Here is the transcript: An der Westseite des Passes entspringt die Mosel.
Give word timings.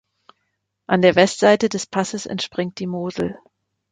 An 0.87 1.03
der 1.03 1.15
Westseite 1.15 1.69
des 1.69 1.85
Passes 1.85 2.25
entspringt 2.25 2.79
die 2.79 2.87
Mosel. 2.87 3.37